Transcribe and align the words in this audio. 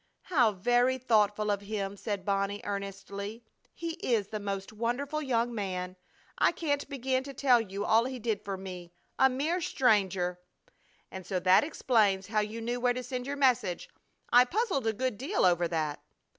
"How 0.23 0.51
very 0.53 0.97
thoughtful 0.97 1.51
of 1.51 1.61
him!" 1.61 1.95
said 1.95 2.25
Bonnie, 2.25 2.59
earnestly. 2.63 3.43
"He 3.75 3.91
is 3.99 4.29
the 4.29 4.39
most 4.39 4.73
wonderful 4.73 5.21
young 5.21 5.53
man! 5.53 5.95
I 6.39 6.53
can't 6.53 6.89
begin 6.89 7.23
to 7.23 7.35
tell 7.35 7.61
you 7.61 7.85
all 7.85 8.05
he 8.05 8.17
did 8.17 8.43
for 8.43 8.57
me, 8.57 8.93
a 9.19 9.29
mere 9.29 9.61
stranger! 9.61 10.39
And 11.11 11.23
so 11.23 11.39
that 11.41 11.63
explains 11.63 12.25
how 12.29 12.39
you 12.39 12.61
knew 12.61 12.79
where 12.79 12.93
to 12.93 13.03
send 13.03 13.27
your 13.27 13.35
message. 13.37 13.89
I 14.33 14.43
puzzled 14.43 14.87
a 14.87 14.93
good 14.93 15.19
deal 15.19 15.45
over 15.45 15.67
that." 15.67 16.01